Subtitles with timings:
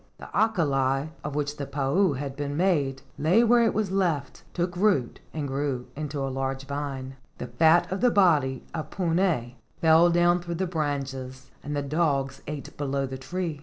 [0.17, 4.41] The akala, of which the pa u had been made, lay where it was left,
[4.51, 7.17] took root and grew into a large vine.
[7.39, 10.55] i 62 LEGENDS OF GHOSTS The fat of the body of Puna fell down through
[10.55, 13.59] the branches and the dogs ate below the tree.